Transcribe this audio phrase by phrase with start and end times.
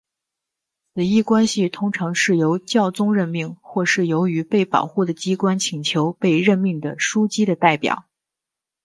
[0.95, 8.07] 此一关系通常是由教宗任命或是由于被保护的机关请求被任命的枢机的代表。